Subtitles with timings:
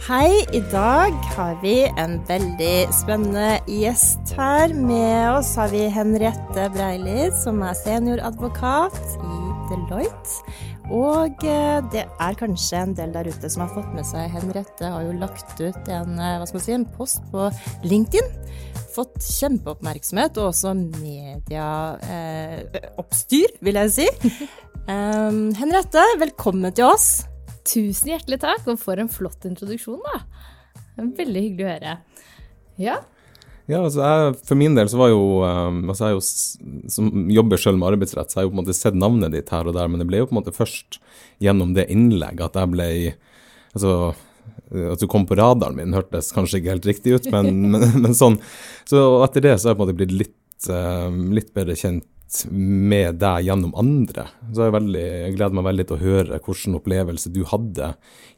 [0.00, 4.72] Hei, i dag har vi en veldig spennende gjest her.
[4.72, 10.40] Med oss har vi Henriette Breili, som er senioradvokat i Deloitte.
[10.88, 14.88] Og eh, det er kanskje en del der ute som har fått med seg Henriette
[14.88, 17.52] har jo lagt ut en, eh, hva skal si, en post på
[17.84, 18.24] LinkedIn.
[18.96, 24.08] Fått kjempeoppmerksomhet og også medieoppstyr, eh, vil jeg si.
[24.90, 27.29] Um, Henriette, velkommen til oss.
[27.68, 30.22] Tusen hjertelig takk, og for en flott introduksjon, da.
[31.00, 31.96] Veldig hyggelig å høre.
[32.80, 33.00] Ja.
[33.70, 36.22] Ja, altså jeg, For min del så var jo um, altså jeg jo,
[36.90, 39.52] Som jobber selv med arbeidsrett, så har jeg jo på en måte sett navnet ditt
[39.54, 40.98] her og der, men det ble jo på en måte først
[41.44, 42.88] gjennom det innlegget at jeg ble
[43.70, 43.94] altså
[44.70, 48.14] at du kom på radaren min, hørtes kanskje ikke helt riktig ut, men, men, men
[48.16, 48.38] sånn.
[48.88, 52.06] Så etter det så har jeg på en måte blitt litt, um, litt bedre kjent
[52.50, 54.26] med deg gjennom andre.
[54.54, 57.92] Så jeg, veldig, jeg, gleder meg veldig til å høre hvilken opplevelse du hadde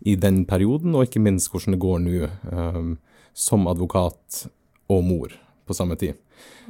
[0.09, 2.93] i den perioden, og ikke minst hvordan det går nå um,
[3.37, 4.47] som advokat
[4.93, 5.37] og mor
[5.69, 6.17] på samme tid.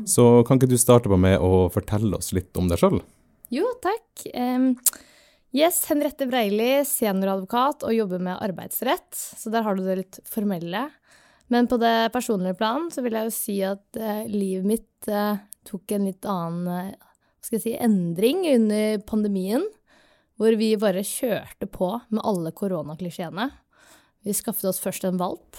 [0.08, 3.00] Så kan ikke du starte på med å fortelle oss litt om deg sjøl?
[3.52, 4.25] Jo, takk.
[4.34, 4.72] Um,
[5.54, 9.10] yes, Henriette Breili, senioradvokat og jobber med arbeidsrett.
[9.14, 10.88] Så der har du det litt formelle.
[11.52, 15.36] Men på det personlige plan så vil jeg jo si at uh, livet mitt uh,
[15.69, 17.10] tok en litt annen uh,
[17.42, 19.64] skal jeg si, endring under pandemien,
[20.40, 23.50] hvor vi bare kjørte på med alle koronaklisjeene.
[24.22, 25.58] Vi skaffet oss først en valp,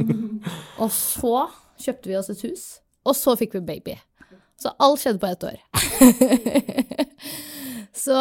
[0.82, 1.48] og så
[1.80, 2.64] kjøpte vi oss et hus,
[3.06, 3.98] og så fikk vi baby.
[4.60, 5.58] Så alt skjedde på ett år.
[8.00, 8.14] Så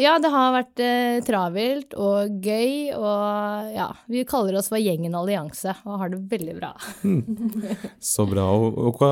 [0.00, 5.14] ja, det har vært eh, travelt og gøy, og ja, vi kaller oss for Gjengen
[5.14, 6.72] allianse og har det veldig bra.
[7.04, 7.20] mm.
[8.12, 8.48] Så bra.
[8.50, 9.10] Og, og hva,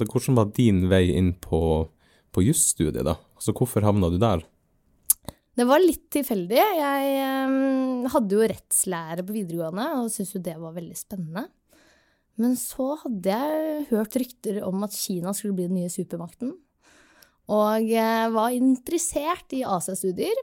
[0.00, 1.60] hvordan var din vei inn på
[2.34, 3.16] på jusstudiet, da?
[3.40, 4.44] Så hvorfor havna du der?
[5.58, 6.58] Det var litt tilfeldig.
[6.58, 7.14] Jeg
[7.50, 11.48] um, hadde jo rettslære på videregående og syntes jo det var veldig spennende.
[12.40, 16.54] Men så hadde jeg hørt rykter om at Kina skulle bli den nye supermakten.
[17.50, 20.38] Og var interessert i Asia-studier.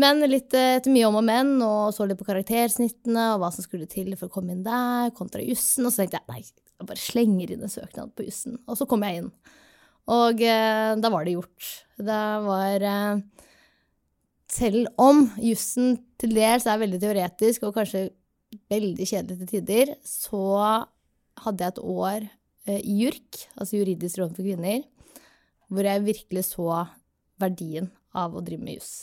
[0.00, 3.50] Men litt eh, etter mye om og men, og så litt på karaktersnittene og hva
[3.54, 5.86] som skulle til for å komme inn der, kontra jussen.
[5.86, 6.44] Og så tenkte jeg nei,
[6.80, 8.60] jeg bare slenger inn en søknad på jussen.
[8.70, 9.32] Og så kom jeg inn.
[10.10, 11.68] Og eh, da var det gjort.
[12.00, 13.20] Det var eh,
[14.50, 18.08] Selv om jussen til dels er veldig teoretisk og kanskje
[18.70, 20.42] veldig kjedelig til tider, så
[21.44, 22.26] hadde jeg et år
[22.66, 24.82] eh, i JURK, altså Juridisk råd for kvinner,
[25.70, 26.84] hvor jeg virkelig så
[27.40, 28.94] verdien av å drive med juss.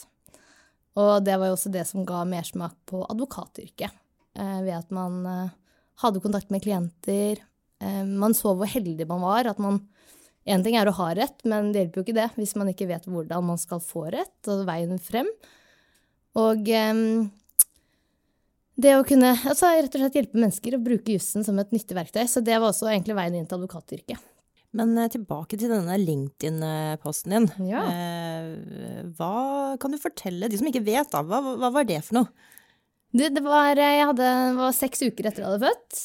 [0.98, 3.94] Og det var jo også det som ga mersmak på advokatyrket,
[4.38, 5.56] eh, ved at man eh,
[6.04, 7.44] hadde kontakt med klienter.
[7.80, 9.84] Eh, man så hvor heldig man var, at man
[10.48, 12.88] Én ting er å ha rett, men det hjelper jo ikke det hvis man ikke
[12.88, 15.28] vet hvordan man skal få rett, og veien frem.
[16.38, 17.28] Og um,
[18.78, 21.98] det å kunne altså, rett og slett hjelpe mennesker å bruke jussen som et nyttig
[21.98, 22.24] verktøy.
[22.30, 24.22] Så det var også egentlig veien inn til advokatyrket.
[24.78, 27.48] Men eh, tilbake til denne LinkedIn-posten din.
[27.72, 27.86] Ja.
[27.90, 31.24] Eh, hva kan du fortelle de som ikke vet, da?
[31.26, 32.54] Hva, hva var det for noe?
[33.16, 36.02] Det, det var, jeg hadde, var seks uker etter jeg hadde født.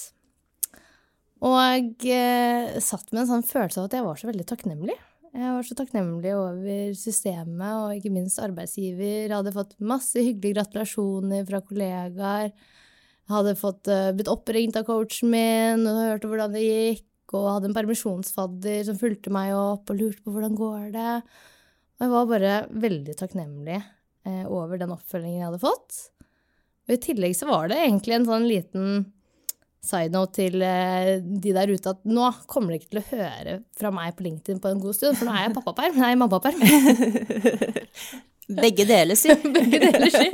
[1.42, 4.98] Og eh, satt med en sånn følelse av at jeg var så veldig takknemlig.
[5.32, 9.24] Jeg var så takknemlig over systemet og ikke minst arbeidsgiver.
[9.24, 12.52] Jeg hadde fått masse hyggelige gratulasjoner fra kollegaer.
[12.52, 17.08] Jeg hadde fått, uh, blitt oppringt av coachen min og hørte hvordan det gikk.
[17.32, 21.14] Og hadde en permisjonsfadder som fulgte meg opp og lurte på hvordan går det.
[21.96, 22.54] Og jeg var bare
[22.84, 26.00] veldig takknemlig eh, over den oppfølgingen jeg hadde fått.
[26.84, 29.06] Og i tillegg så var det egentlig en sånn liten
[29.82, 33.56] side note til eh, de der ute at nå kommer de ikke til å høre
[33.78, 35.98] fra meg på LinkedIn på en god stund, for nå er jeg pappaperm.
[35.98, 36.62] Nei, mammaperm.
[38.62, 39.34] Begge deler, si.
[39.56, 40.28] Begge deler, si.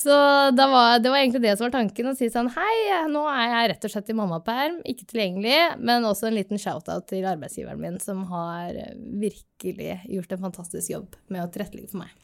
[0.00, 0.14] Så
[0.56, 2.76] var, det var egentlig det som var tanken, å si sånn hei,
[3.12, 7.04] nå er jeg rett og slett i mammaperm, ikke tilgjengelig, men også en liten shout-out
[7.10, 12.14] til arbeidsgiveren min, som har virkelig gjort en fantastisk jobb med å tilrettelegge for meg.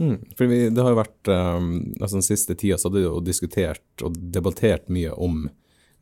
[0.00, 1.66] Mm, for vi, det har jo vært um,
[2.00, 5.44] altså Den siste tida så hadde vi jo diskutert og debattert mye om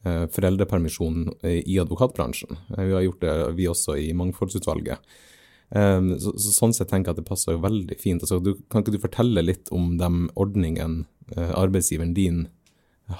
[0.06, 2.54] uh, foreldrepermisjon i advokatbransjen.
[2.70, 5.02] Uh, vi har gjort det, vi også, i Mangfoldsutvalget.
[5.70, 8.24] Um, så, så, sånn sett tenker jeg at det passer jo veldig fint.
[8.24, 10.10] Altså, du, kan ikke du fortelle litt om de
[10.40, 11.04] ordningene
[11.36, 12.46] uh, arbeidsgiveren din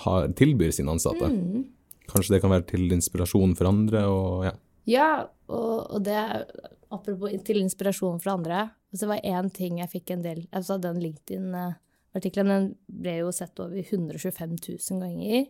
[0.06, 1.31] har, tilbyr sine ansatte?
[1.31, 1.69] Mm.
[2.11, 4.06] Kanskje det kan være til inspirasjon for andre?
[4.11, 4.56] og ja.
[4.88, 5.11] Ja,
[5.52, 6.19] og, og det
[6.90, 8.70] apropos til inspirasjon for andre.
[8.93, 13.31] Så det var én ting jeg fikk en del altså Den LinkedIn-artikkelen den ble jo
[13.35, 15.47] sett over 125 000 ganger.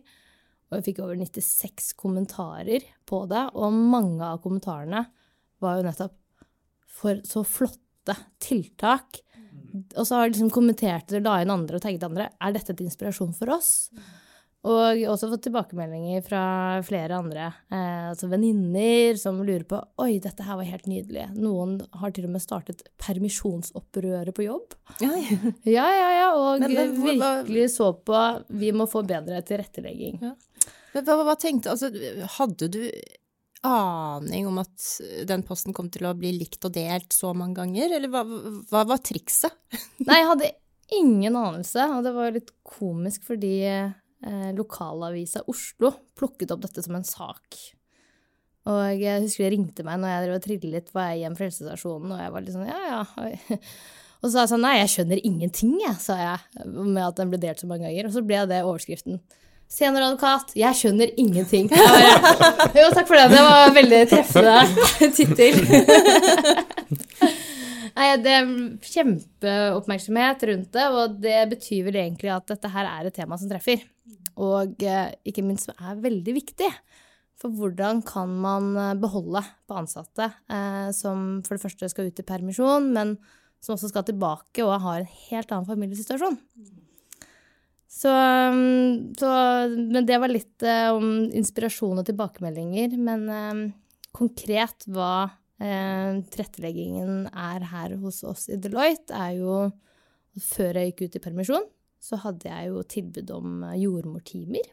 [0.71, 5.03] Og jeg fikk over 96 kommentarer på det, og mange av kommentarene
[5.61, 6.15] var jo nettopp
[7.01, 9.19] for så flotte tiltak.
[9.97, 12.29] Og så har jeg liksom kommentert det, la inn andre og tagget andre.
[12.39, 13.91] Er dette et inspirasjon for oss?
[14.63, 16.41] Og også fått tilbakemeldinger fra
[16.85, 21.23] flere andre, eh, altså venninner som lurer på Oi, dette her var helt nydelig.
[21.33, 24.75] Noen har til og med startet permisjonsopprøret på jobb.
[25.01, 25.09] Ja,
[25.77, 30.21] Ja, ja, ja, og Men- men virkelig så på Vi må få bedre tilrettelegging.
[30.21, 30.35] Ja.
[30.93, 31.89] Men hva, hva tenkte Altså,
[32.37, 32.81] hadde du
[33.63, 34.85] aning om at
[35.29, 38.23] den posten kom til å bli likt og delt så mange ganger, eller hva,
[38.69, 39.53] hva var trikset?
[40.01, 40.49] Nei, jeg hadde
[40.97, 43.53] ingen anelse, og det var jo litt komisk fordi
[44.57, 47.57] lokalavisa Oslo plukket opp dette som en sak.
[48.69, 51.47] Og jeg husker de ringte meg når jeg drev og trillet på vei hjem fra
[51.47, 53.57] helsestasjonen, og jeg var litt sånn ja, ja.
[54.21, 57.31] Og så sa jeg sånn nei, jeg skjønner ingenting, jeg, sa jeg, med at den
[57.31, 58.05] ble delt så mange ganger.
[58.05, 59.17] Og så ble det overskriften.
[59.71, 61.71] Senioradvokat, jeg skjønner ingenting.
[62.77, 64.59] Jo, takk for det, det var veldig treffende
[65.17, 65.57] tittel.
[68.01, 68.47] Nei, det er
[68.81, 73.51] kjempeoppmerksomhet rundt det, og det betyr vel egentlig at dette her er et tema som
[73.51, 73.83] treffer.
[74.41, 76.69] Og eh, ikke minst som er veldig viktig.
[77.37, 82.21] For hvordan kan man eh, beholde på ansatte eh, som for det første skal ut
[82.23, 83.19] i permisjon, men
[83.61, 86.39] som også skal tilbake og har en helt annen familiesituasjon?
[87.91, 89.29] Så, mm, så
[89.75, 92.97] Men det var litt om inspirasjon og tilbakemeldinger.
[92.97, 93.61] Men eh,
[94.17, 95.27] konkret hva
[95.61, 99.55] tilretteleggingen er her hos oss i Deloitte, er jo
[100.31, 101.65] Før jeg gikk ut i permisjon,
[101.99, 104.69] så hadde jeg jo tilbud om eh, jordmortimer.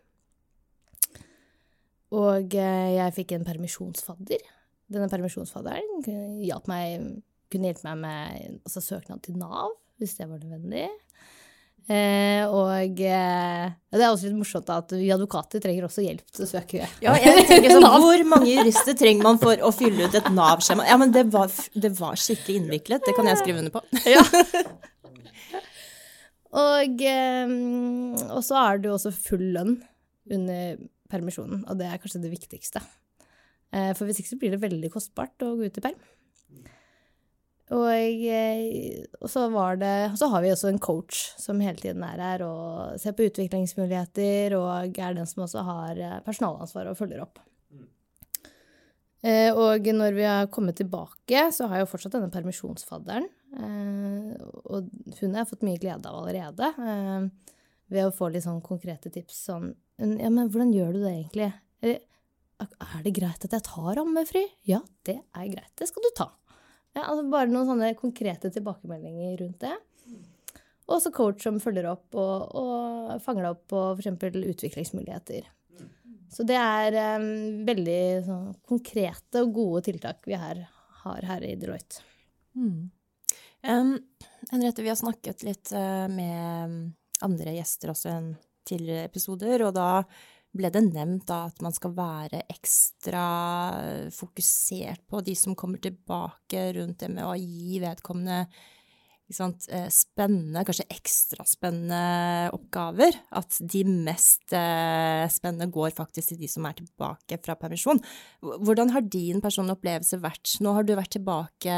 [2.15, 4.45] Og eh, jeg fikk en permisjonsfadder.
[4.89, 6.07] Denne permisjonsfadderen
[6.47, 7.09] hjalp meg,
[7.51, 10.87] kunne hjelpe meg med altså, søknad til Nav, hvis det var nødvendig.
[11.89, 16.45] Eh, og eh, det er også litt morsomt at vi advokater trenger også hjelp til
[16.45, 20.19] å søke Ja, jeg tenker sånn, Hvor mange jurister trenger man for å fylle ut
[20.19, 20.85] et Nav-skjema?
[20.85, 23.85] Ja, men det var, det var skikkelig innviklet, det kan jeg skrive under på.
[24.19, 24.21] Ja.
[26.67, 27.57] og, eh,
[28.29, 29.79] og så er det jo også full lønn
[30.29, 30.77] under
[31.09, 32.85] permisjonen, og det er kanskje det viktigste.
[33.73, 36.05] Eh, for hvis ikke så blir det veldig kostbart å gå ut i perm.
[37.75, 38.23] Og,
[39.21, 42.45] og så, var det, så har vi også en coach som hele tiden er her
[42.47, 47.43] og ser på utviklingsmuligheter, og er den som også har eh, personalansvar og følger opp.
[49.27, 53.27] Eh, og når vi har kommet tilbake, så har jeg jo fortsatt denne permisjonsfadderen.
[53.59, 54.35] Eh,
[54.71, 56.71] og hun har jeg fått mye glede av allerede.
[56.79, 57.55] Eh,
[57.89, 61.47] ved å få litt sånn konkrete tips sånn Ja, men hvordan gjør du det egentlig?
[61.89, 64.45] Er det greit at jeg tar ammefri?
[64.69, 64.79] Ja,
[65.09, 65.73] det er greit.
[65.75, 66.29] Det skal du ta.
[66.97, 69.75] Ja, altså bare noen sånne konkrete tilbakemeldinger rundt det.
[70.89, 74.39] Og også coach som følger opp og, og fanger deg opp på f.eks.
[74.55, 75.49] utviklingsmuligheter.
[76.33, 77.29] Så det er um,
[77.69, 80.65] veldig sånn, konkrete og gode tiltak vi her,
[81.05, 82.03] har her i Deloitte.
[83.65, 83.95] Um,
[84.51, 86.93] Henriette, vi har snakket litt uh, med
[87.25, 88.35] andre gjester også i
[88.69, 89.89] tidligere episoder, og da
[90.57, 93.27] ble det nevnt da at man skal være ekstra
[94.15, 98.47] fokusert på de som kommer tilbake rundt det med å gi vedkommende
[99.29, 103.13] sant, eh, spennende, kanskje ekstra spennende oppgaver.
[103.37, 108.01] At de mest eh, spennende går faktisk til de som er tilbake fra permisjon.
[108.41, 110.55] Hvordan har din personlige opplevelse vært?
[110.65, 111.77] Nå har du vært tilbake,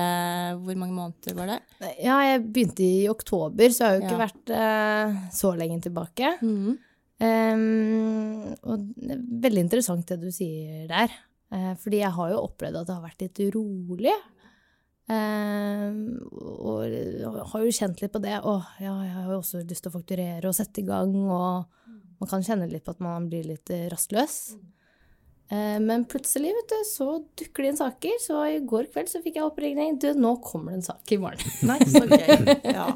[0.62, 1.58] hvor mange måneder var det?
[1.98, 4.29] Ja, jeg begynte i oktober, så jeg har jo ikke Ja.
[4.29, 6.36] vært eh, så lenge tilbake.
[7.20, 11.12] Em, og det er veldig interessant det du sier der.
[11.50, 14.15] Uh, fordi jeg har jo opplevd at det har vært litt rolig.
[15.10, 15.91] Uh,
[16.31, 18.39] og jeg har jo kjent litt på det.
[18.39, 21.12] Å, ja, jeg har jo også lyst til å fakturere og sette i gang.
[21.27, 24.55] Og man kan kjenne litt på at man blir litt eh, rastløs.
[25.50, 27.08] Uh, men plutselig, vet du, så
[27.43, 28.17] dukker det inn saker.
[28.22, 29.98] Så i går kveld så fikk jeg oppringning.
[30.00, 31.53] Du, nå kommer det en sak i morgen.
[31.69, 32.56] Nei, så gøy.
[32.79, 32.89] Ja.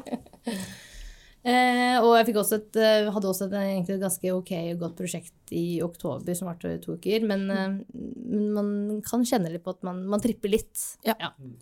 [1.45, 4.95] Eh, og jeg også et, eh, hadde også et, egentlig et ganske ok og godt
[4.97, 7.25] prosjekt i oktober som varte to uker.
[7.29, 10.73] Men, eh, men man kan kjenne litt på at man, man tripper litt.
[11.05, 11.13] Ja.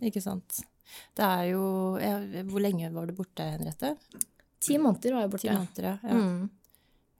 [0.01, 0.61] Ikke sant.
[1.17, 1.63] Det er jo
[1.97, 3.95] ja, Hvor lenge var du borte, Henriette?
[4.63, 5.55] Ti måneder var jeg Ti borte.
[5.57, 5.95] måneder, ja.
[6.03, 6.19] ja.
[6.19, 6.49] Mm.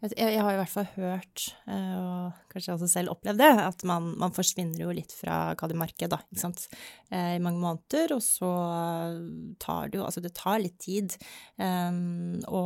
[0.03, 3.85] Jeg, jeg har i hvert fall hørt, eh, og kanskje også selv opplevd det, at
[3.87, 6.65] man, man forsvinner jo litt fra hva det markedet, da, ikke sant,
[7.07, 8.49] eh, i mange måneder, og så
[9.63, 11.15] tar det jo, altså det tar litt tid
[11.55, 12.01] eh,
[12.51, 12.63] å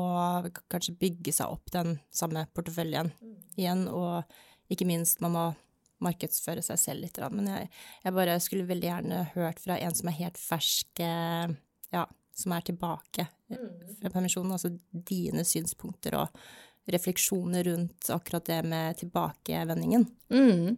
[0.73, 3.13] kanskje bygge seg opp den samme porteføljen
[3.59, 4.25] igjen, og
[4.73, 5.47] ikke minst man må
[6.01, 7.69] markedsføre seg selv litt, men jeg,
[8.01, 11.05] jeg bare skulle veldig gjerne hørt fra en som er helt fersk,
[11.93, 13.67] ja, som er tilbake eh,
[14.01, 16.41] fra permisjonen, altså dine synspunkter og
[16.93, 20.05] refleksjoner rundt akkurat det med tilbakevendingen.
[20.31, 20.77] Mm.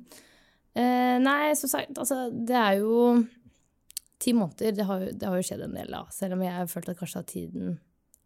[0.73, 3.19] Eh, nei, som sagt, altså det er jo
[4.19, 4.75] ti måneder.
[4.75, 6.05] Det har, det har jo skjedd en del, da.
[6.13, 7.77] Selv om jeg har følt at kanskje at tiden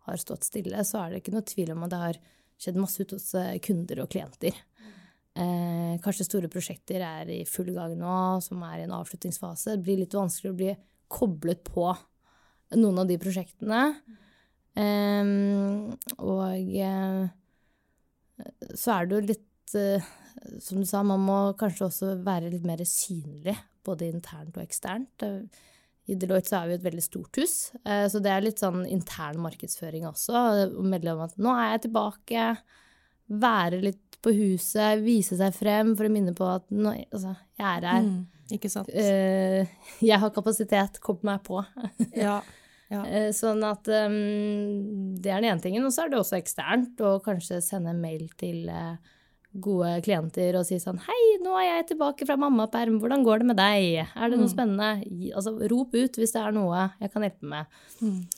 [0.08, 2.22] har stått stille, så er det ikke noe tvil om at det har
[2.64, 4.58] skjedd masse ute hos eh, kunder og klienter.
[5.34, 9.78] Eh, kanskje store prosjekter er i full gang nå, som er i en avslutningsfase.
[9.78, 10.74] Det blir litt vanskelig å bli
[11.14, 11.88] koblet på
[12.78, 13.86] noen av de prosjektene.
[14.74, 15.32] Eh,
[16.20, 17.24] og eh,
[18.76, 20.08] så er det jo litt eh,
[20.64, 25.26] Som du sa, man må kanskje også være litt mer synlig, både internt og eksternt.
[25.26, 25.44] Eh,
[26.12, 28.84] I Deloitte så er vi et veldig stort hus, eh, så det er litt sånn
[28.90, 30.34] intern markedsføring også.
[30.74, 32.48] Å melde om at nå er jeg tilbake.
[33.44, 37.70] Være litt på huset, vise seg frem for å minne på at nå, altså, jeg
[37.70, 38.06] er her.
[38.08, 38.20] Mm,
[38.56, 38.92] ikke sant.
[38.92, 39.72] Eh,
[40.04, 41.64] jeg har kapasitet, kom meg på.
[42.16, 42.42] Ja.
[42.94, 43.02] ja.
[43.08, 44.20] Eh, Sånn at um,
[45.18, 45.88] det er den ene tingen.
[45.88, 48.96] Og så er det også eksternt å kanskje sende en mail til eh,
[49.54, 53.50] gode klienter og si sånn Hei, nå er jeg tilbake fra mammaperm, hvordan går det
[53.52, 54.00] med deg?
[54.10, 55.06] Er det noe spennende?
[55.34, 57.78] Altså, rop ut hvis det er noe jeg kan hjelpe med.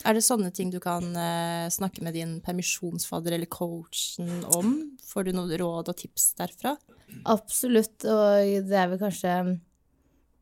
[0.04, 4.76] Er det sånne ting du kan uh, snakke med din permisjonsfadder eller coachen om?
[5.08, 6.76] Får du noen råd og tips derfra?
[7.32, 9.56] Absolutt, og det er vel kanskje mm,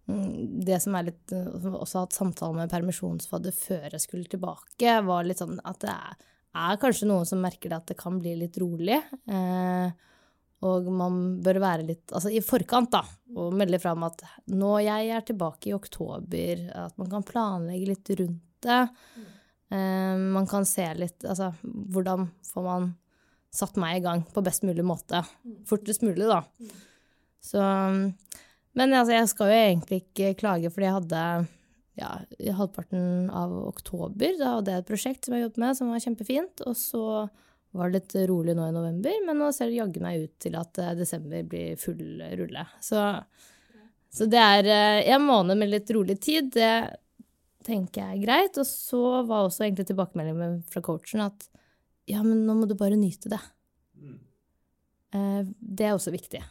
[0.06, 5.24] det som er litt Som også hatt samtale med permisjonsfadder før jeg skulle tilbake, var
[5.24, 6.18] litt sånn at det er,
[6.64, 9.00] er kanskje noen som merker det at det kan bli litt rolig.
[9.32, 9.94] Eh,
[10.64, 13.04] og man bør være litt altså i forkant, da,
[13.36, 18.12] og melde fram at nå jeg er tilbake i oktober, at man kan planlegge litt
[18.20, 18.82] rundt det.
[19.74, 22.92] Eh, man kan se litt Altså, hvordan får man
[23.54, 25.24] satt meg i gang på best mulig måte?
[25.70, 26.42] Fortest mulig, da.
[27.44, 27.64] Så
[28.78, 31.24] Men altså, jeg skal jo egentlig ikke klage, fordi jeg hadde
[32.00, 32.10] ja,
[32.42, 36.02] i halvparten av oktober da hadde jeg et prosjekt som jeg jobbet med, som var
[36.04, 36.64] kjempefint.
[36.66, 37.04] Og så
[37.74, 40.58] var det litt rolig nå i november, men nå ser det jaggu meg ut til
[40.58, 42.66] at eh, desember blir full rulle.
[42.86, 43.02] Så,
[44.14, 46.74] så det er eh, en måned med litt rolig tid, det
[47.66, 48.60] tenker jeg er greit.
[48.62, 51.50] Og så var også egentlig tilbakemeldingen fra coachen at
[52.10, 53.40] ja, men nå må du bare nyte det.
[53.96, 54.18] Mm.
[55.56, 56.42] Det er også viktig.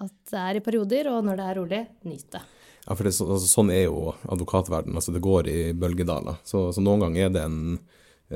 [0.00, 2.40] At det er i perioder, og når det er rolig, nyt det.
[2.86, 4.94] Ja, for det, så- altså, sånn er jo advokatverden.
[4.96, 6.38] Altså, det går i bølgedaler.
[6.44, 7.78] Så, så noen ganger er det en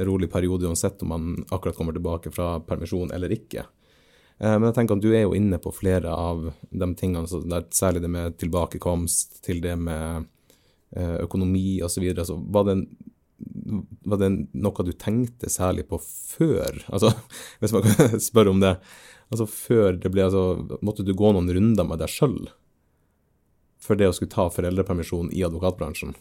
[0.04, 3.64] rolig periode uansett om man akkurat kommer tilbake fra permisjon eller ikke.
[4.42, 7.64] Eh, men jeg tenker at du er jo inne på flere av de tingene, der,
[7.71, 10.26] særlig det med tilbakekomst, til det med
[10.97, 12.04] eh, økonomi osv.
[12.26, 12.88] Så var, en-
[14.04, 16.83] var det noe du tenkte særlig på før?
[16.92, 17.14] Altså,
[17.62, 18.76] hvis man kan spørre om det.
[19.33, 22.37] Altså før det ble altså Måtte du gå noen runder med deg sjøl?
[23.85, 26.14] for det å skulle ta foreldrepermisjon i advokatbransjen?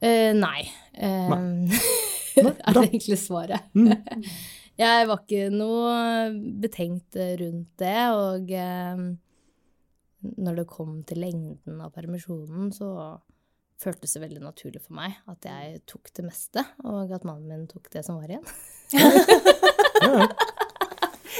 [0.00, 0.62] Eh, nei.
[0.94, 1.32] Eh,
[2.42, 3.70] er det egentlig svaret.
[4.82, 5.94] jeg var ikke noe
[6.62, 9.06] betenkt rundt det, og eh,
[10.48, 12.92] når det kom til lengden av permisjonen, så
[13.78, 17.70] føltes det veldig naturlig for meg at jeg tok det meste, og at mannen min
[17.70, 18.46] tok det som var igjen.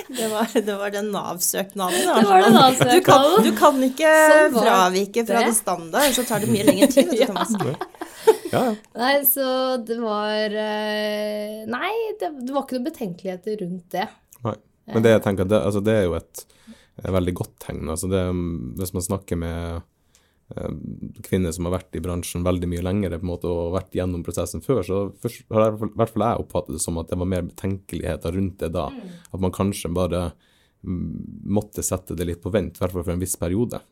[0.09, 1.99] Det var, det var den Nav-søknaden.
[2.07, 2.99] Det var den Nav-søknaden.
[2.99, 5.51] Du kan, du kan ikke Sånn fravike fra det.
[5.51, 7.11] det standard, så tar det mye lengre tid.
[7.13, 8.35] Vet du, Ja.
[8.53, 8.63] Ja.
[8.97, 9.45] Nei, så
[9.85, 11.91] det var eh, Nei,
[12.21, 14.07] det, det var ikke noen betenkeligheter rundt det.
[14.45, 14.55] Nei.
[14.95, 16.45] Men det jeg tenker, det, altså, det er jo et,
[17.03, 17.83] et veldig godt tegn.
[17.93, 18.23] Altså det,
[18.81, 19.83] hvis man snakker med
[21.27, 24.23] kvinner som har vært i bransjen veldig mye lenger på en måte, og vært gjennom
[24.25, 27.29] prosessen før, så først, har i hvert fall jeg oppfattet det som at det var
[27.29, 28.89] mer betenkeligheter rundt det da.
[29.29, 30.23] At man kanskje bare
[30.81, 33.83] mm, måtte sette det litt på vent, i hvert fall for en viss periode.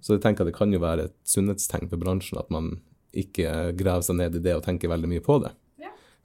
[0.00, 2.78] Så jeg tenker at det kan jo være et sunnhetstegn for bransjen at man
[3.18, 5.52] ikke graver seg ned i det og tenker veldig mye på det.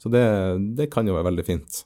[0.04, 0.24] Så det,
[0.76, 1.84] det kan jo være veldig fint.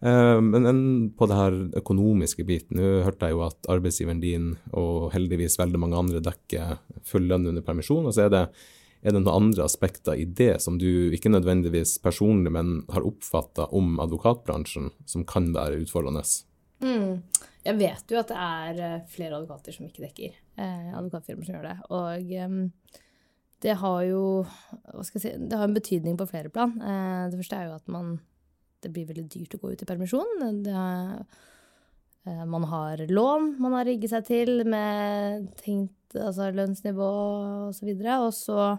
[0.00, 4.50] Eh, Men en, på det her økonomiske biten, nå hørte jeg jo at arbeidsgiveren din
[4.72, 6.76] og heldigvis veldig mange andre dekker
[7.06, 8.06] full lønn under permisjon.
[8.06, 8.42] Og så er det,
[9.02, 13.70] er det noen andre aspekter i det som du ikke nødvendigvis personlig, men har oppfatta
[13.76, 16.24] om advokatbransjen, som kan være utfordrende?
[16.84, 17.22] Mm.
[17.66, 20.36] Jeg vet jo at det er eh, flere advokater som ikke dekker.
[20.60, 21.76] Eh, advokatfirmaer som gjør det.
[21.90, 23.02] Og eh,
[23.64, 26.76] det har jo hva skal jeg si, det har en betydning på flere plan.
[26.76, 28.18] Eh, det første er jo at man
[28.82, 30.42] Det blir veldig dyrt å gå ut i permisjon.
[30.64, 37.10] Det eh, man har lån man har rigget seg til med tenkt altså lønnsnivå
[37.68, 38.18] og så videre.
[38.26, 38.74] Og så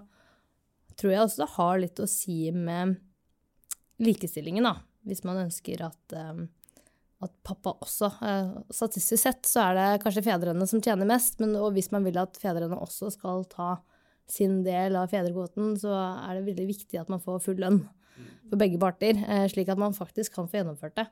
[0.98, 2.98] tror jeg også det har litt å si med
[4.04, 4.78] likestillingen, da.
[5.08, 6.48] Hvis man ønsker at em,
[7.24, 11.56] at pappa også eh, Statistisk sett så er det kanskje fedrene som tjener mest, men
[11.58, 13.78] og hvis man vil at fedrene også skal ta
[14.30, 17.80] sin del av fedrekvoten, så er det veldig viktig at man får full lønn
[18.48, 21.08] for begge parter, eh, slik at man faktisk kan få gjennomført det.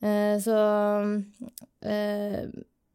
[0.00, 0.58] Eh, så
[1.84, 2.48] eh,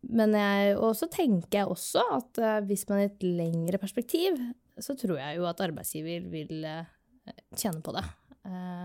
[0.06, 4.38] Men jeg Og så tenker jeg også at hvis man i et lengre perspektiv,
[4.78, 6.66] så tror jeg jo at arbeidsgiver vil
[7.56, 8.04] tjene på det.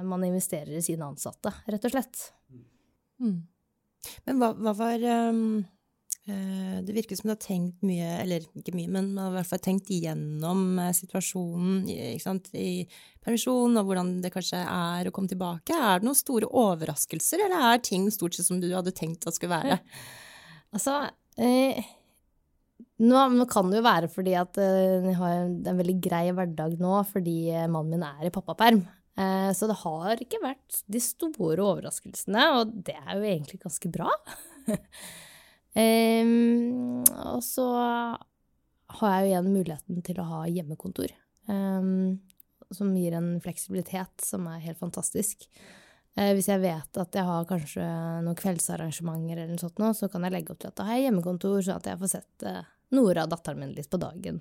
[0.09, 2.23] Man investerer i sine ansatte, rett og slett.
[3.21, 3.43] Mm.
[4.25, 5.61] Men hva, hva var um,
[6.27, 9.89] Det virker som du har tenkt mye, eller ikke mye, men i hvert fall tenkt
[9.91, 11.81] igjennom uh, situasjonen
[12.23, 12.85] sant, i
[13.25, 15.75] permisjon, og hvordan det kanskje er å komme tilbake.
[15.75, 19.39] Er det noen store overraskelser, eller er ting stort sett som du hadde tenkt at
[19.39, 19.81] skulle være?
[20.71, 21.01] Altså,
[21.43, 21.81] eh,
[23.03, 26.77] nå, nå, kan det jo være fordi at eh, jeg har en, veldig grei hverdag
[26.79, 28.85] nå fordi mannen min er i pappaperm.
[29.19, 33.91] Eh, så det har ikke vært de store overraskelsene, og det er jo egentlig ganske
[33.93, 34.13] bra.
[35.79, 37.03] um,
[37.35, 37.67] og så
[39.01, 41.13] har jeg jo igjen muligheten til å ha hjemmekontor,
[41.51, 42.19] um,
[42.75, 45.47] som gir en fleksibilitet som er helt fantastisk.
[46.19, 47.87] Uh, hvis jeg vet at jeg har kanskje
[48.27, 51.09] noen kveldsarrangementer, eller noe sånt, så kan jeg legge opp til at da har jeg
[51.09, 54.41] hjemmekontor, så at jeg får sett uh, Nora, datteren min, litt på dagen.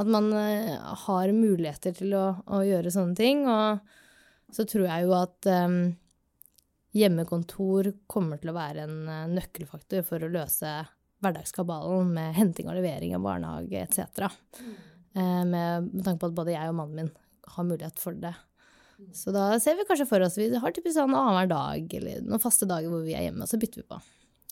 [0.00, 0.76] At man uh,
[1.06, 3.46] har muligheter til å, å, gjøre sånne ting.
[3.48, 5.80] Og så tror jeg jo at um,
[6.96, 10.72] hjemmekontor kommer til å være en uh, nøkkelfaktor for å løse
[11.20, 14.30] hverdagskabalen med henting og levering av barnehage etc.
[14.60, 14.76] Mm.
[15.16, 17.12] Uh, med, med, tanke på at både jeg og mannen min
[17.54, 18.34] har mulighet for det.
[19.00, 19.10] Mm.
[19.16, 22.42] Så da ser vi kanskje for oss Vi har typisk sånn annenhver dag eller noen
[22.42, 24.00] faste dager hvor vi er hjemme, og så bytter vi på.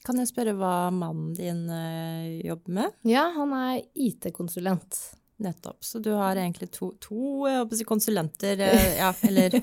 [0.07, 2.99] Kan jeg spørre hva mannen din uh, jobber med?
[3.09, 5.01] Ja, han er IT-konsulent.
[5.39, 5.85] Nettopp.
[5.85, 9.55] Så du har egentlig to, to si, konsulenter, eh, ja, eller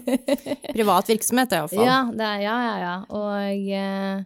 [0.71, 1.83] privat virksomhet iallfall.
[1.83, 2.93] Ja, det er, ja, ja, ja.
[3.11, 4.21] Og eh,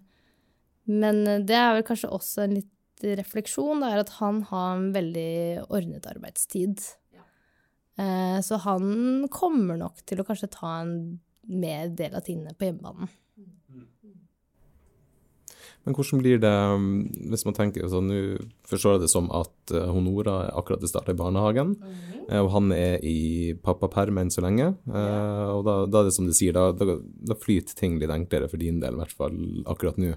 [0.89, 2.75] Men det er vel kanskje også en litt
[3.18, 6.84] refleksjon, det er at han har en veldig ordnet arbeidstid.
[7.15, 7.25] Ja.
[8.03, 10.94] Eh, så han kommer nok til å kanskje ta en
[11.50, 13.10] mer del av tidene på hjemmebanen.
[15.89, 16.89] Men hvordan blir det um,
[17.31, 18.17] hvis man tenker sånn, Nå
[18.69, 22.27] forstår jeg det som at uh, Honora er akkurat starta i barnehagen, mm.
[22.43, 24.67] og han er i pappaperm enn så lenge.
[24.86, 25.50] Yeah.
[25.55, 28.51] Og da, da, er det som du sier, da, da, da, flyter ting litt enklere
[28.51, 30.14] for din del, i hvert fall akkurat nå.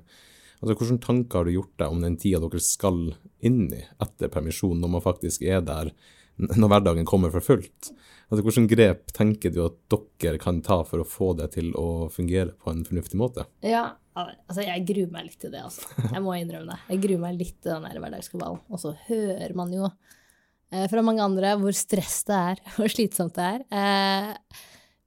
[0.61, 3.01] Altså, Hvilke tanker har du gjort deg om den tida dere skal
[3.41, 5.95] inn i etter permisjon, når man faktisk er der
[6.37, 7.95] når hverdagen kommer for fullt?
[8.29, 9.81] Altså, Hvilke grep tenker du at
[10.21, 13.49] dere kan ta for å få det til å fungere på en fornuftig måte?
[13.65, 15.87] Ja, Altså, jeg gruer meg litt til det, altså.
[16.05, 16.81] Jeg må innrømme det.
[16.93, 18.61] Jeg gruer meg litt til den der hverdagskabalen.
[18.69, 23.39] Og så hører man jo eh, fra mange andre hvor stress det er, hvor slitsomt
[23.39, 23.65] det er.
[23.73, 24.61] Eh,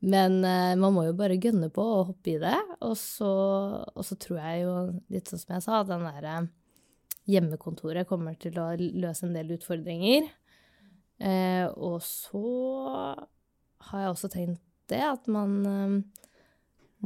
[0.06, 2.58] men eh, man må jo bare gønne på og hoppe i det.
[2.86, 3.32] Og så,
[3.86, 4.76] og så tror jeg jo,
[5.14, 6.52] litt sånn som jeg sa, at den derre eh,
[7.30, 10.28] hjemmekontoret kommer til å løse en del utfordringer.
[11.22, 12.46] Eh, og så
[13.90, 16.26] har jeg også tenkt det, at man eh,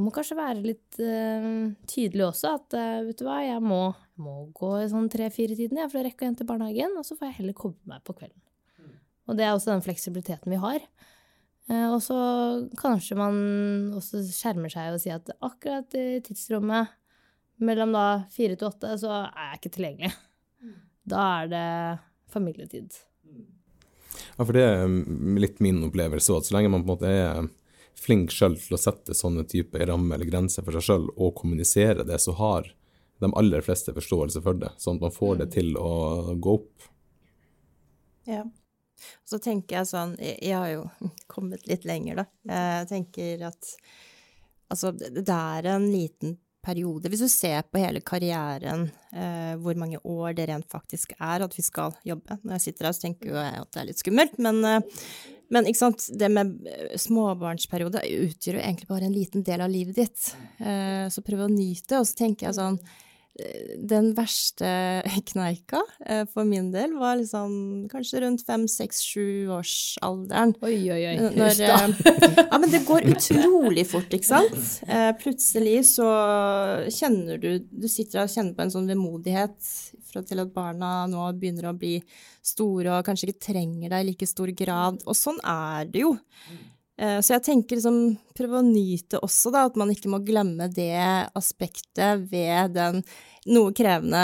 [0.03, 3.81] må kanskje være litt uh, tydelig også, at uh, vet du hva, jeg må,
[4.21, 7.37] må gå i sånn tre-fire-tiden for å rekke å hente barnehagen, og så får jeg
[7.41, 8.39] heller koble meg på kvelden.
[8.79, 8.93] Mm.
[9.27, 10.85] Og det er også den fleksibiliteten vi har.
[11.69, 12.19] Uh, og så
[12.79, 13.35] kanskje man
[13.99, 16.95] også skjermer seg og sier at akkurat i tidsrommet
[17.59, 20.15] mellom da fire til åtte, så er jeg ikke tilgjengelig.
[20.63, 20.75] Mm.
[21.11, 21.67] Da er det
[22.31, 22.99] familietid.
[24.39, 24.87] Ja, for det er
[25.39, 27.49] litt min opplevelse òg, at så lenge man på en måte er
[28.03, 32.05] flink sjøl til å sette sånne typer rammer eller grenser for seg sjøl og kommunisere
[32.07, 32.69] det, så har
[33.19, 35.53] de aller fleste forståelse for det, sånn at man får det mm.
[35.57, 35.93] til å
[36.39, 36.89] gå opp.
[38.29, 38.43] Ja.
[39.23, 40.83] Så tenker jeg sånn Jeg har jo
[41.31, 42.25] kommet litt lenger, da.
[42.51, 43.73] Jeg tenker at
[44.71, 49.99] altså, det er en liten periode, hvis du ser på hele karrieren, eh, hvor mange
[50.03, 52.35] år det rent faktisk er at vi skal jobbe.
[52.43, 55.05] Når jeg sitter her, så tenker jeg at det er litt skummelt, men eh,
[55.49, 59.71] men ikke sant, det med eh, småbarnsperiode utgjør jo egentlig bare en liten del av
[59.73, 60.31] livet ditt.
[60.61, 61.99] Eh, så prøv å nyte.
[61.99, 62.81] Og så tenker jeg sånn
[63.77, 64.69] den verste
[65.31, 70.55] kneika eh, for min del var liksom kanskje rundt fem, seks, sju årsalderen.
[70.65, 71.15] Oi, oi, oi.
[71.37, 71.85] Når, eh,
[72.41, 74.59] ja, men det går utrolig fort, ikke sant.
[74.87, 76.09] Eh, plutselig så
[76.93, 79.57] kjenner du Du sitter og kjenner på en sånn vemodighet
[80.09, 81.97] fra til at barna nå begynner å bli
[82.45, 84.99] store og kanskje ikke trenger deg i like stor grad.
[85.05, 86.15] Og sånn er det jo.
[86.99, 90.99] Så jeg tenker liksom, prøve å nyte også, da, at man ikke må glemme det
[91.37, 92.99] aspektet ved den
[93.47, 94.23] noe krevende,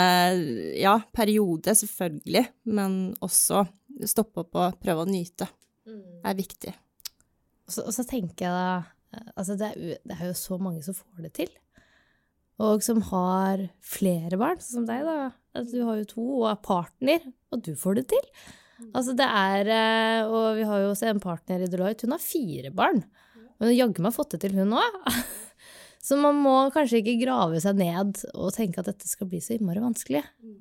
[0.76, 2.42] ja, periode, selvfølgelig,
[2.76, 3.64] men også
[4.04, 5.48] stoppe opp og prøve å nyte
[5.86, 6.74] Det er viktig.
[7.64, 8.68] Og så, og så tenker jeg da
[9.34, 11.52] altså det er, det er, jo så mange som får det til.
[12.62, 15.32] Og som har flere barn, sånn som deg, da.
[15.56, 18.30] Altså, du har jo to og er partner, og du får det til.
[18.76, 18.90] Mm.
[18.90, 22.20] Altså det er eh, Og vi har jo også en partner i Deloitte, hun har
[22.20, 23.02] fire barn.
[23.56, 24.98] Men jaggu meg fått det til, hun òg.
[26.06, 29.56] Så man må kanskje ikke grave seg ned og tenke at dette skal bli så
[29.56, 30.20] innmari vanskelig.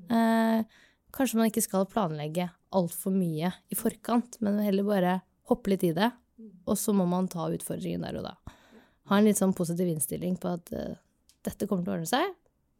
[0.09, 0.79] Eh,
[1.13, 5.19] kanskje man ikke skal planlegge altfor mye i forkant, men heller bare
[5.51, 6.09] hoppe litt i det.
[6.65, 8.55] Og så må man ta utfordringen der og da.
[9.11, 10.97] Ha en litt sånn positiv innstilling på at uh,
[11.45, 12.33] dette kommer til å ordne seg.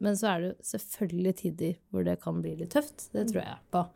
[0.04, 3.08] Men så er det jo selvfølgelig tider hvor det kan bli litt tøft.
[3.14, 3.86] Det tror jeg på.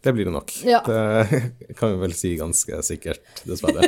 [0.00, 0.52] Det blir det nok.
[0.66, 0.82] Ja.
[0.86, 3.86] Det kan vi vel si ganske sikkert, dessverre.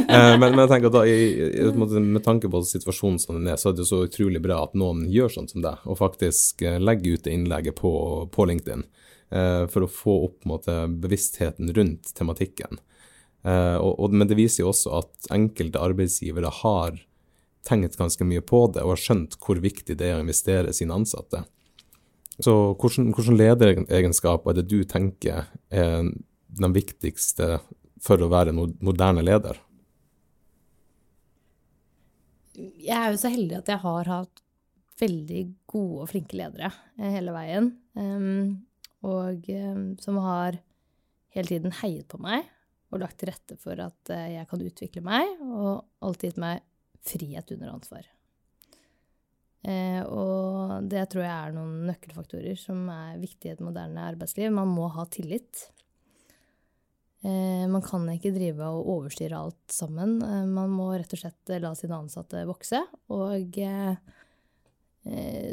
[0.00, 3.58] Eh, men, men jeg tenker at da, i, med tanke på situasjonen som den er,
[3.60, 6.78] så er det så utrolig bra at noen gjør sånn som deg, og faktisk eh,
[6.82, 7.92] legger ut det innlegget på,
[8.32, 8.84] på LinkedIn,
[9.34, 12.80] eh, for å få opp måte, bevisstheten rundt tematikken.
[13.42, 16.98] Eh, og, og, men det viser jo også at enkelte arbeidsgivere har
[17.66, 20.96] tenkt ganske mye på det, og har skjønt hvor viktig det er å investere sine
[20.96, 21.44] ansatte.
[22.40, 26.06] Så hvilke hvordan lederegenskaper er det du tenker er
[26.60, 27.58] den viktigste
[28.00, 29.58] for å være en moderne leder?
[32.56, 34.42] Jeg er jo så heldig at jeg har hatt
[35.00, 37.70] veldig gode og flinke ledere eh, hele veien.
[37.96, 38.66] Um,
[39.06, 40.58] og um, som har
[41.36, 42.48] hele tiden heiet på meg
[42.90, 46.64] og lagt til rette for at uh, jeg kan utvikle meg, og alltid gitt meg
[47.06, 48.06] frihet under ansvar.
[49.60, 54.48] Eh, og det tror jeg er noen nøkkelfaktorer som er viktige i et moderne arbeidsliv.
[54.56, 55.66] Man må ha tillit.
[57.20, 60.16] Eh, man kan ikke drive og overstyre alt sammen.
[60.24, 62.80] Eh, man må rett og slett la sine ansatte vokse
[63.12, 63.92] og eh,
[65.04, 65.52] eh,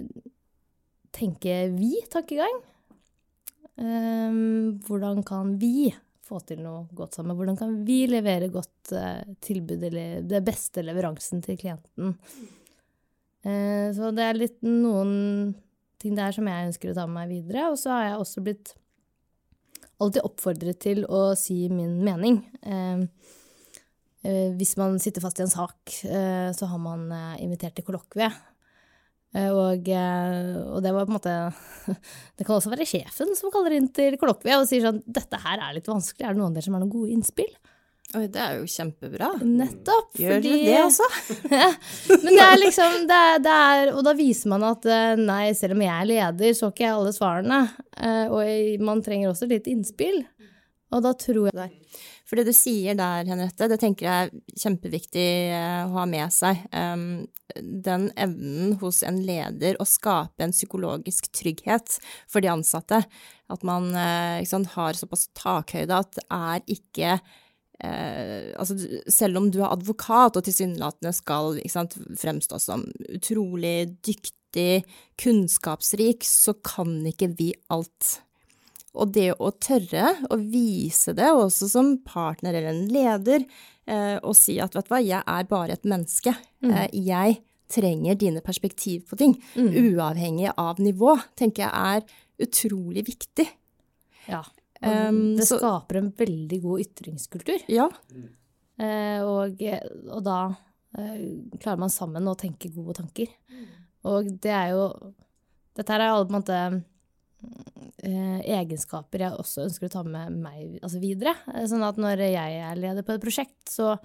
[1.18, 2.62] tenke vi-tankegang.
[3.78, 4.42] Eh,
[4.88, 5.92] hvordan kan vi
[6.28, 7.38] få til noe godt sammen?
[7.40, 8.94] Hvordan kan vi levere godt
[9.44, 12.16] tilbud eller det beste leveransen til klienten?
[13.48, 15.54] Eh, så det er litt noen
[16.02, 17.70] ting der som jeg ønsker å ta med meg videre.
[17.72, 18.74] Og så har jeg også blitt
[20.04, 22.42] alltid oppfordret til å si min mening.
[22.62, 23.06] Eh,
[24.28, 27.10] eh, hvis man sitter fast i en sak, så har man
[27.42, 28.32] invitert til kollokvie.
[29.38, 31.34] Og, og, det var på en måte
[32.40, 35.60] Det kan også være sjefen som kaller inn til kollokvie og sier sånn 'Dette her
[35.62, 37.58] er litt vanskelig, er det noen av dere som har noen gode innspill?'
[38.16, 39.34] Oi, det er jo kjempebra.
[39.44, 40.13] Nettopp.
[40.16, 40.52] Gjør fordi...
[40.63, 41.08] det også?
[42.24, 45.50] Men det er liksom det er, det er, Og da viser man at eh, nei,
[45.60, 47.60] selv om jeg er leder, så ikke jeg alle svarene.
[48.00, 50.22] Eh, og man trenger også litt innspill.
[50.96, 51.74] Og da tror jeg
[52.28, 56.34] For det du sier der, Henriette, det tenker jeg er kjempeviktig eh, å ha med
[56.36, 56.66] seg.
[57.58, 61.96] Den evnen hos en leder å skape en psykologisk trygghet
[62.28, 63.00] for de ansatte.
[63.48, 63.94] At man
[64.44, 67.13] sant, har såpass takhøyde at det er ikke
[67.80, 74.84] eh, altså, Selv om du er advokat og tilsynelatende skal sant, fremstå som utrolig dyktig,
[75.22, 78.18] kunnskapsrik, så kan ikke vi alt.
[78.98, 83.46] Og det å tørre å vise det, også som partner eller en leder,
[83.86, 86.34] eh, og si at vet du hva, jeg er bare et menneske.
[86.66, 86.72] Mm.
[86.72, 87.40] Eh, jeg
[87.72, 89.74] trenger dine perspektiv på ting, mm.
[89.92, 93.48] uavhengig av nivå, tenker jeg er utrolig viktig.
[94.28, 94.42] Ja.
[94.78, 97.64] Og det så, skaper en veldig god ytringskultur.
[97.72, 97.88] Ja.
[98.78, 101.16] Eh, og, og, da uh,
[101.58, 103.32] klarer man sammen å tenke gode tanker.
[104.08, 104.84] Og det er jo
[105.78, 106.60] Dette her er alle på en måte
[108.08, 111.34] egenskaper jeg også ønsker å ta med meg altså videre.
[111.69, 113.95] Sånn at når jeg er leder på et prosjekt, så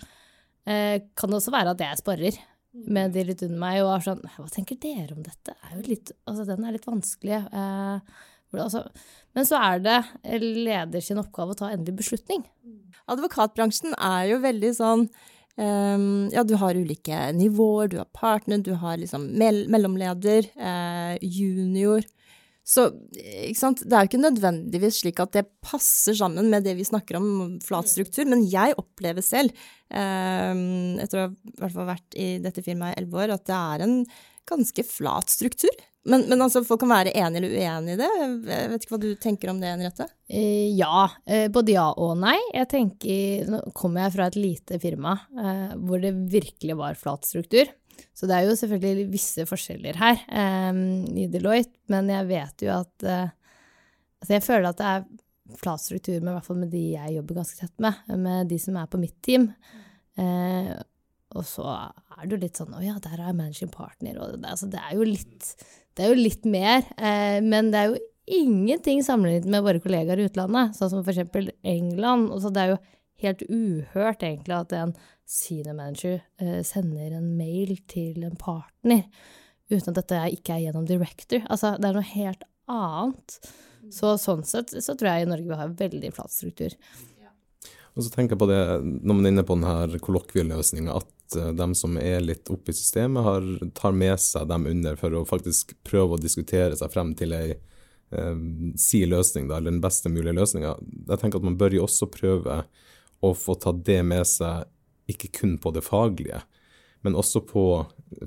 [0.62, 2.36] kan det også være at jeg sparer
[2.72, 5.56] med de litt under meg og er sånn Hva tenker dere om dette?
[5.68, 7.40] Er litt, altså, den er litt vanskelig.
[7.52, 8.20] Eh,
[8.60, 8.82] Altså,
[9.36, 9.98] men så er det
[10.42, 12.44] leder sin oppgave å ta endelig beslutning.
[13.10, 15.06] Advokatbransjen er jo veldig sånn
[15.56, 17.88] um, Ja, du har ulike nivåer.
[17.92, 19.30] Du har partner, du har liksom
[19.72, 22.04] mellomleder, eh, junior.
[22.62, 27.18] Så det er jo ikke nødvendigvis slik at det passer sammen med det vi snakker
[27.18, 27.30] om,
[27.64, 29.50] flat struktur, men jeg opplever selv,
[29.90, 30.52] eh,
[31.02, 33.58] etter å ha i hvert fall vært i dette firmaet i elleve år, at det
[33.58, 33.96] er en
[34.48, 35.74] ganske flat struktur.
[36.04, 38.08] Men, men altså, folk kan være enig eller uenig i det.
[38.50, 40.08] Jeg vet ikke hva du tenker om det, Henriette?
[40.26, 41.04] Eh, ja.
[41.26, 42.38] Eh, både ja og nei.
[42.50, 47.28] Jeg tenker, Nå kommer jeg fra et lite firma eh, hvor det virkelig var flat
[47.28, 47.70] struktur.
[48.12, 50.82] Så det er jo selvfølgelig visse forskjeller her eh,
[51.24, 53.30] i Deloitte, men jeg vet jo at eh,
[54.22, 57.16] Altså, jeg føler at det er flat struktur, med, i hvert fall med de jeg
[57.16, 59.48] jobber ganske tett med, med de som er på mitt team.
[60.14, 60.70] Eh,
[61.32, 64.46] og så er det jo litt sånn Å ja, der er managing partner, og det,
[64.52, 65.52] altså, det, er jo litt,
[65.96, 66.86] det er jo litt mer.
[66.94, 68.00] Eh, men det er jo
[68.32, 72.30] ingenting sammenlignet med våre kollegaer i utlandet, sånn som eksempel England.
[72.42, 72.82] så det er jo
[73.22, 74.94] helt uhørt, egentlig, at en
[75.28, 79.06] senior manager eh, sender en mail til en partner
[79.72, 81.44] uten at dette ikke er gjennom director.
[81.48, 83.38] Altså, det er noe helt annet.
[83.92, 86.76] Så sånn sett så tror jeg i Norge vi har veldig flat struktur.
[87.92, 91.50] Og så tenker jeg på det, Når man er inne på denne kollokvieløsninga, at de
[91.56, 93.44] dem som er litt oppe i systemet, har,
[93.76, 97.54] tar med seg dem under for å faktisk prøve å diskutere seg frem til ei
[97.56, 98.36] uh,
[98.80, 100.74] si løsning, da, eller den beste mulige løsninga.
[101.08, 102.62] Jeg tenker at man bør jo også prøve
[103.22, 104.66] å få ta det med seg,
[105.10, 106.42] ikke kun på det faglige,
[107.02, 107.64] men også på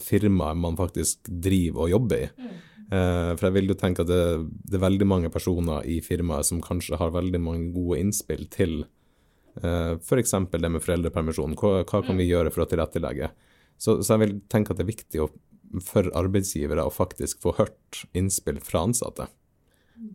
[0.03, 2.49] firmaet man faktisk driver og jobber i.
[2.86, 4.21] Eh, for jeg vil jo tenke at det,
[4.67, 8.84] det, er veldig mange personer i firmaet som kanskje har veldig mange gode innspill til
[8.84, 10.36] eh, f.eks.
[10.51, 11.55] det med foreldrepermisjon.
[11.58, 13.31] Hva, hva, kan vi gjøre for å tilrettelegge?
[13.77, 15.31] Så, så, jeg vil tenke at det er viktig å,
[15.84, 19.27] for arbeidsgivere å faktisk få hørt innspill fra ansatte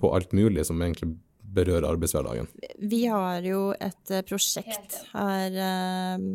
[0.01, 1.17] på alt mulig som egentlig
[1.55, 2.49] berører arbeidshverdagen.
[2.79, 6.27] Vi har jo et eh, prosjekt her eh,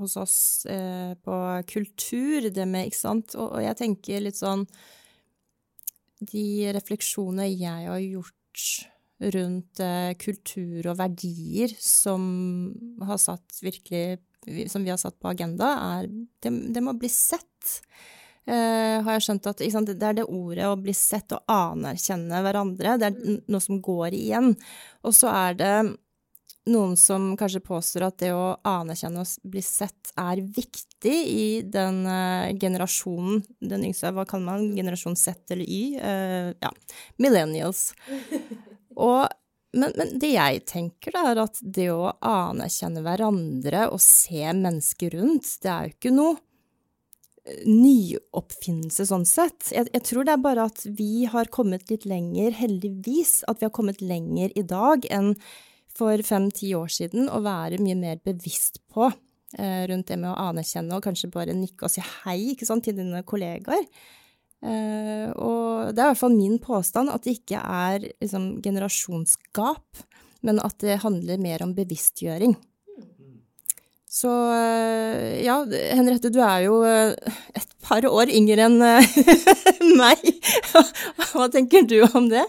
[0.00, 0.38] hos oss
[0.70, 1.40] eh, på
[1.70, 4.66] kultur, det med, ikke sant, og, og jeg tenker litt sånn
[6.26, 8.68] de refleksjonene jeg har gjort
[9.36, 12.22] rundt eh, kultur og verdier som
[13.04, 14.22] har satt virkelig
[14.70, 17.80] Som vi har satt på agenda, er Det, det må bli sett.
[18.46, 22.42] Uh, har jeg skjønt at sant, Det er det ordet å bli sett og anerkjenne
[22.44, 22.96] hverandre.
[23.00, 24.52] Det er noe som går igjen.
[25.02, 25.72] Og så er det
[26.70, 32.02] noen som kanskje påstår at det å anerkjenne og bli sett er viktig i den
[32.06, 35.82] uh, generasjonen, den yngste, hva kaller man generasjon Z eller Y?
[35.98, 36.72] Uh, ja,
[37.22, 37.90] millennials.
[38.96, 39.26] Og,
[39.76, 45.18] men, men, det jeg tenker, da, er at det å anerkjenne hverandre og se mennesker
[45.18, 46.38] rundt, det er jo ikke noe
[47.66, 49.70] nyoppfinnelse sånn sett.
[49.70, 53.68] Jeg, jeg, tror det er bare at vi har kommet litt lenger, heldigvis, at vi
[53.68, 55.34] har kommet lenger i dag enn
[55.96, 60.50] for fem-ti år siden å være mye mer bevisst på eh, rundt det med å
[60.50, 63.86] anerkjenne og kanskje bare nikke og si hei sant, til dine kollegaer.
[64.66, 70.06] Eh, og det er i hvert fall min påstand at det ikke er liksom, generasjonsgap,
[70.46, 72.56] men at det handler mer om bevisstgjøring.
[74.16, 75.58] Så eh, ja,
[75.92, 77.12] Henriette, du er jo eh,
[77.58, 79.16] et par år yngre enn eh,
[80.00, 80.22] meg.
[81.34, 82.46] Hva tenker du om det?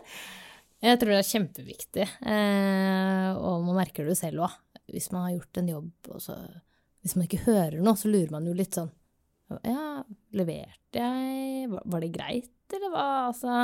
[0.86, 4.54] Jeg tror det er kjempeviktig, og man merker det jo selv òg.
[4.94, 6.36] Hvis man har gjort en jobb, og så
[7.02, 8.92] Hvis man ikke hører noe, så lurer man jo litt sånn
[9.66, 10.06] Ja,
[10.38, 11.68] leverte jeg?
[11.74, 13.08] Var det greit, eller hva?
[13.26, 13.58] Altså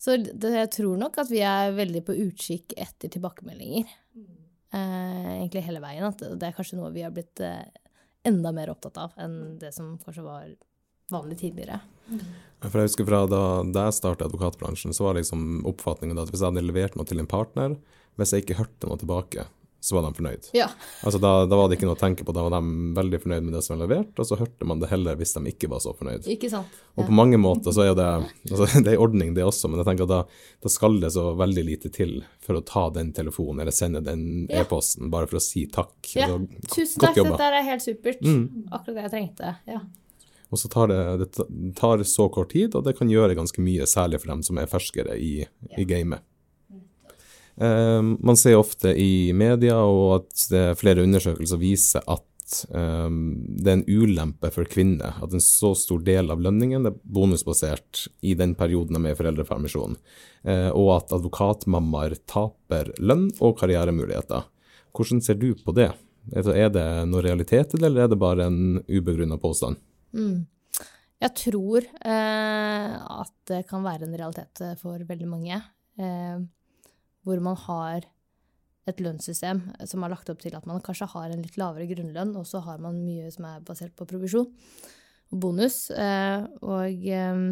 [0.00, 3.90] Så det, jeg tror nok at vi er veldig på utkikk etter tilbakemeldinger.
[4.70, 6.04] Eh, egentlig hele veien.
[6.04, 7.62] At det er kanskje noe vi har blitt eh,
[8.28, 10.48] enda mer opptatt av enn det som kanskje var
[11.12, 11.80] vanlig tidligere.
[12.60, 16.42] For jeg husker fra da, da jeg startet advokatbransjen, så var liksom oppfatningen at hvis
[16.42, 17.78] jeg hadde levert noe til en partner,
[18.20, 19.46] hvis jeg ikke hørte noe tilbake,
[19.80, 20.48] så var de fornøyd.
[20.56, 20.66] Ja.
[21.06, 23.44] Altså da, da, var det ikke noe å tenke på, da var de veldig fornøyd
[23.46, 25.82] med det som var levert, og så hørte man det heller hvis de ikke var
[25.84, 26.26] så fornøyd.
[26.34, 26.80] Ikke sant.
[26.98, 29.90] Og på mange måter så er det altså det er ordning det også, men jeg
[29.90, 30.20] tenker at da,
[30.66, 34.48] da, skal det så veldig lite til for å ta den telefonen eller sende den
[34.50, 35.94] e-posten, bare for å si takk.
[36.16, 36.26] Ja.
[36.26, 38.26] Altså, Tusen takk, dette er helt supert.
[38.26, 38.68] Mm.
[38.72, 39.54] Akkurat det jeg trengte.
[39.70, 39.82] ja.
[40.48, 43.84] Og så tar det, det tar så kort tid, og det kan gjøre ganske mye,
[43.84, 45.42] særlig for dem som er ferskere i,
[45.76, 46.24] i gamet.
[47.58, 53.72] Um, man ser ofte i media og at er flere undersøkelser viser at um, det
[53.72, 58.36] er en ulempe for kvinner at en så stor del av lønningen er bonusbasert i
[58.38, 59.96] den perioden de er i foreldrepermisjon,
[60.46, 64.46] uh, og at advokatmammaer taper lønn og karrieremuligheter.
[64.94, 65.90] Hvordan ser du på det?
[66.36, 69.80] Er det noe realitet eller er det bare en ubegrunna påstand?
[70.14, 70.46] Mm.
[71.18, 75.58] Jeg tror eh, at det kan være en realitet for veldig mange.
[75.98, 76.36] Eh,
[77.28, 78.08] hvor man har
[78.88, 82.32] et lønnssystem som har lagt opp til at man kanskje har en litt lavere grunnlønn,
[82.40, 84.48] og så har man mye som er basert på provisjon
[85.28, 85.90] og bonus.
[85.92, 87.42] Eh, og eh,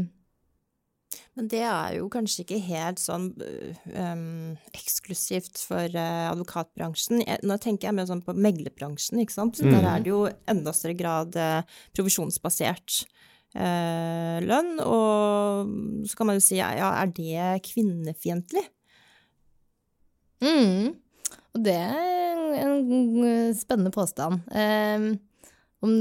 [1.36, 7.20] men det er jo kanskje ikke helt sånn um, eksklusivt for uh, advokatbransjen.
[7.22, 9.60] Jeg, nå tenker jeg mer sånn på meglerbransjen, ikke sant.
[9.60, 9.74] Mm.
[9.74, 11.60] Der er det jo enda større grad uh,
[11.96, 13.02] provisjonsbasert
[13.56, 14.72] uh, lønn.
[14.84, 18.64] Og så kan man jo si ja, er det kvinnefiendtlig?
[20.44, 20.94] Mm.
[21.56, 24.44] Og det er en spennende påstand.
[24.52, 25.10] Um,
[25.84, 25.96] om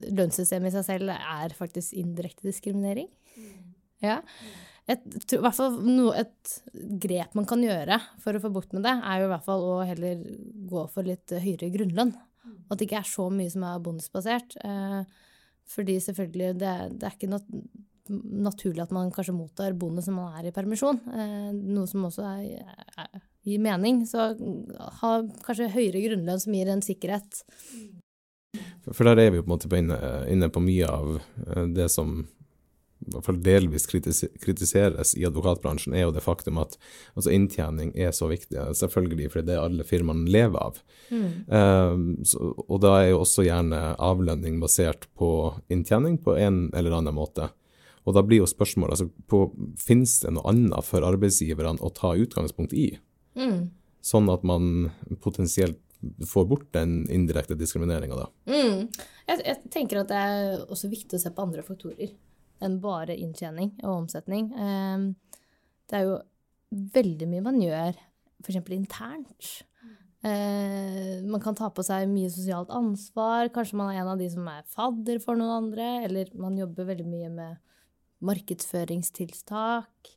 [0.00, 3.10] lønnssystemet i seg selv er faktisk indirekte diskriminering.
[3.36, 3.70] Mm.
[4.04, 4.20] Ja.
[4.90, 6.54] Et, I hvert fall no, et
[7.02, 9.66] grep man kan gjøre for å få bukt med det, er jo i hvert fall
[9.66, 10.24] å heller
[10.70, 12.14] gå for litt høyere grunnlønn.
[12.70, 14.56] At det ikke er så mye som er bonusbasert.
[14.64, 15.02] Eh,
[15.70, 17.46] fordi selvfølgelig, det, det, er ikke nat
[18.10, 20.98] naturlig at man kanskje mottar bonus når man er i permisjon.
[21.14, 22.72] Eh, noe som også er,
[23.04, 24.04] er, gir mening.
[24.08, 24.32] Så
[25.00, 25.12] ha
[25.46, 27.42] kanskje høyere grunnlønn som gir en sikkerhet.
[28.90, 29.98] For der er vi jo på en måte inne,
[30.30, 32.24] inne på mye av eh, det som
[33.00, 36.76] i hvert fall delvis kritiseres i advokatbransjen, er jo det faktum at
[37.14, 38.58] altså inntjening er så viktig.
[38.76, 40.80] Selvfølgelig, for det er det alle firmaene lever av.
[41.08, 41.30] Mm.
[41.48, 45.30] Um, så, og da er jo også gjerne avlønning basert på
[45.72, 47.48] inntjening på en eller annen måte.
[48.04, 49.48] Og da blir jo spørsmålet altså,
[49.80, 52.92] finnes det noe annet for arbeidsgiverne å ta utgangspunkt i?
[53.38, 53.70] Mm.
[54.04, 54.90] Sånn at man
[55.20, 55.80] potensielt
[56.26, 58.28] får bort den indirekte diskrimineringa, da.
[58.48, 58.86] Mm.
[59.28, 62.14] Jeg, jeg tenker at det er også viktig å se på andre faktorer.
[62.60, 64.50] enn bare inntjening og omsetning.
[64.52, 65.04] Eh,
[65.88, 66.18] det er jo
[66.70, 67.96] veldig mye man gjør
[68.44, 68.58] f.eks.
[68.76, 69.50] internt.
[70.20, 73.48] Eh, man kan ta på seg mye sosialt ansvar.
[73.54, 75.88] Kanskje man er en av de som er fadder for noen andre.
[76.06, 77.60] Eller man jobber veldig mye med
[78.28, 80.12] markedsføringstiltak.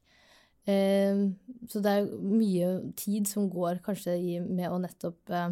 [0.70, 1.24] Eh,
[1.70, 5.52] så det er mye tid som går kanskje med å nettopp eh,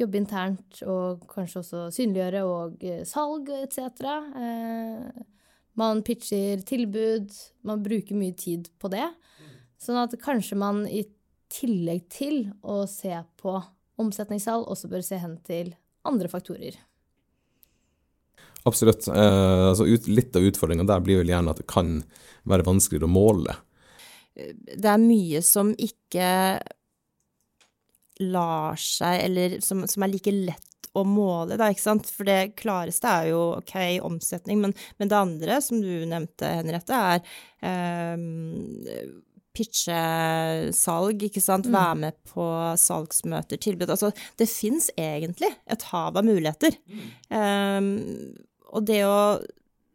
[0.00, 3.80] jobbe internt og kanskje også synliggjøre og eh, salg etc.
[4.42, 5.24] Eh,
[5.76, 7.32] man pitcher tilbud.
[7.68, 9.06] Man bruker mye tid på det.
[9.80, 11.04] Sånn at kanskje man i
[11.52, 13.58] tillegg til å se på
[14.00, 15.72] omsetningssalg, også bør se hen til
[16.06, 16.76] andre faktorer.
[18.66, 19.06] Absolutt.
[19.08, 22.00] Eh, altså ut, litt av utfordringa der blir vel gjerne at det kan
[22.48, 23.54] være vanskeligere å måle.
[24.36, 26.30] Det er mye som ikke
[28.24, 32.08] lar seg, eller som, som er like lett å måle, da, ikke sant.
[32.08, 36.96] For det klareste er jo OK, omsetning, men, men det andre, som du nevnte, Henriette,
[36.96, 37.20] er
[37.68, 39.10] eh,
[39.56, 40.00] pitche
[40.76, 41.76] salg, ikke sant, mm.
[41.76, 42.46] være med på
[42.80, 43.92] salgsmøter, tilbud.
[43.92, 46.76] Altså, det fins egentlig et hav av muligheter.
[46.88, 47.06] Mm.
[47.32, 47.94] Um,
[48.76, 49.16] og det å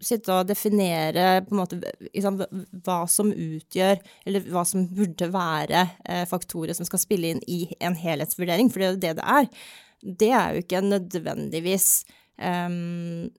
[0.02, 1.80] sitte og definere på en måte
[2.12, 2.40] liksom,
[2.86, 7.64] hva som utgjør, eller hva som burde være eh, faktorer som skal spille inn i
[7.80, 9.52] en helhetsvurdering, for det er jo det det er,
[10.22, 11.88] det er jo ikke nødvendigvis
[12.42, 13.30] um,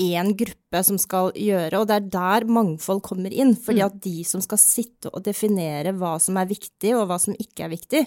[0.00, 3.52] én gruppe som skal gjøre, og det er der mangfold kommer inn.
[3.56, 3.86] Fordi mm.
[3.86, 7.66] at de som skal sitte og definere hva som er viktig, og hva som ikke
[7.66, 8.04] er viktig,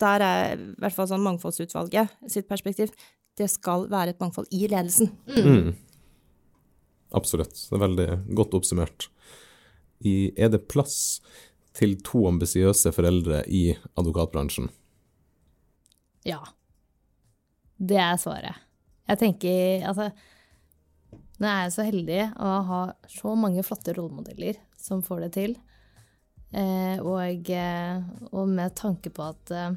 [0.00, 2.94] der er i hvert fall sånn mangfoldsutvalget sitt perspektiv,
[3.38, 5.10] det skal være et mangfold i ledelsen.
[5.28, 5.74] Mm.
[7.14, 7.54] Absolutt.
[7.54, 9.08] Det er veldig godt oppsummert.
[10.04, 11.20] I, er det plass
[11.74, 14.68] til to ambisiøse foreldre i advokatbransjen?
[16.26, 16.40] Ja.
[17.78, 18.62] Det er svaret.
[19.04, 20.08] Jeg tenker Altså
[21.42, 25.56] nå er jeg så heldig å ha så mange flotte rollemodeller som får det til.
[26.54, 29.74] Eh, og, eh, og, med tanke på at eh,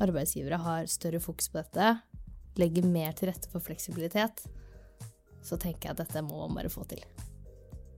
[0.00, 1.90] arbeidsgivere har større fokus på dette,
[2.56, 4.46] legger mer til rette for fleksibilitet,
[5.46, 7.02] så tenker jeg at dette må man bare få til.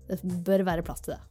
[0.09, 1.23] Det bør være plass til det.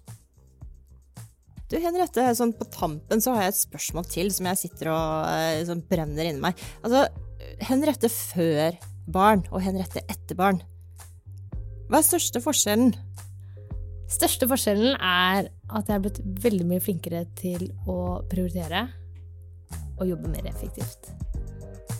[1.67, 5.65] Du Henriette, sånn på tampen så har jeg et spørsmål til som jeg sitter og
[5.67, 6.61] sånn brenner inni meg.
[6.79, 7.07] Altså,
[7.67, 8.77] Henriette før
[9.11, 10.61] barn og Henriette etter barn.
[11.87, 12.93] Hva er største forskjellen?
[14.11, 18.85] Største forskjellen er at jeg er blitt veldig mye flinkere til å prioritere
[19.97, 21.11] og jobbe mer effektivt.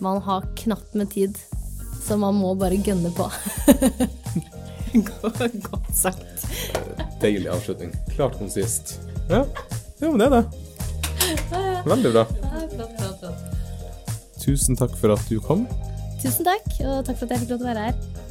[0.03, 1.35] Man har knapt med tid,
[2.07, 3.27] så man må bare gønne på.
[5.67, 6.47] Godt sagt.
[7.21, 7.91] Deilig avslutning.
[8.13, 8.97] Klart konsist.
[9.29, 9.43] Ja,
[9.99, 10.45] jo, men det er det.
[11.87, 12.23] Veldig bra.
[14.39, 15.65] Tusen takk for at du kom.
[16.21, 18.26] Tusen takk, og takk for at jeg fikk lov til å være her.